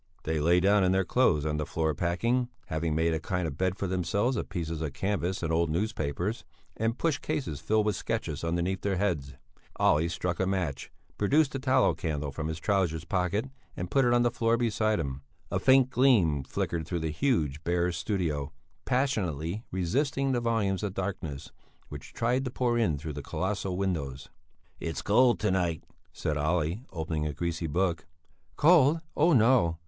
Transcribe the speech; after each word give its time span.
They 0.23 0.39
lay 0.39 0.59
down 0.59 0.83
in 0.83 0.93
their 0.93 1.05
clothes 1.05 1.45
on 1.45 1.57
the 1.57 1.65
floor 1.67 1.93
packing, 1.93 2.49
having 2.65 2.95
made 2.95 3.13
a 3.13 3.19
kind 3.19 3.45
of 3.47 3.55
bed 3.55 3.77
for 3.77 3.85
themselves 3.85 4.35
of 4.35 4.49
pieces 4.49 4.81
of 4.81 4.93
canvas 4.93 5.43
and 5.43 5.53
old 5.53 5.69
newspapers, 5.69 6.43
and 6.75 6.97
pushed 6.97 7.21
cases 7.21 7.59
filled 7.59 7.85
with 7.85 7.95
sketches 7.95 8.43
underneath 8.43 8.81
their 8.81 8.95
heads. 8.95 9.35
Olle 9.79 10.09
struck 10.09 10.39
a 10.39 10.47
match, 10.47 10.91
produced 11.19 11.53
a 11.53 11.59
tallow 11.59 11.93
candle 11.93 12.31
from 12.31 12.47
his 12.47 12.57
trousers 12.57 13.05
pocket 13.05 13.45
and 13.77 13.91
put 13.91 14.03
it 14.03 14.11
on 14.11 14.23
the 14.23 14.31
floor 14.31 14.57
beside 14.57 14.99
him. 14.99 15.21
A 15.51 15.59
faint 15.59 15.91
gleam 15.91 16.41
flickered 16.45 16.87
through 16.87 17.01
the 17.01 17.11
huge, 17.11 17.63
bare 17.63 17.91
studio, 17.91 18.51
passionately 18.85 19.65
resisting 19.71 20.31
the 20.31 20.41
volumes 20.41 20.81
of 20.81 20.95
darkness 20.95 21.51
which 21.89 22.11
tried 22.11 22.43
to 22.45 22.49
pour 22.49 22.75
in 22.75 22.97
through 22.97 23.13
the 23.13 23.21
colossal 23.21 23.77
windows. 23.77 24.29
"It's 24.79 25.03
cold 25.03 25.39
to 25.41 25.51
night," 25.51 25.83
said 26.11 26.37
Olle, 26.37 26.79
opening 26.91 27.27
a 27.27 27.33
greasy 27.33 27.67
book. 27.67 28.07
"Cold! 28.55 29.01
Oh 29.15 29.33
no! 29.33 29.77